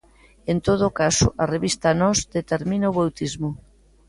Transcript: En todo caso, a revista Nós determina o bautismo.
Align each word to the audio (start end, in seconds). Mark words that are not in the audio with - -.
En 0.51 0.57
todo 0.67 0.87
caso, 1.01 1.27
a 1.43 1.45
revista 1.53 1.89
Nós 2.01 2.17
determina 2.37 2.91
o 2.91 2.97
bautismo. 2.99 3.49